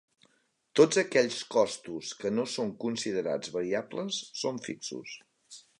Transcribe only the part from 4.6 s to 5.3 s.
fixos.